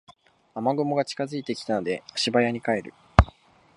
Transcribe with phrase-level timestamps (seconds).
[0.55, 2.91] 雨雲が近づいてきたので足早に帰る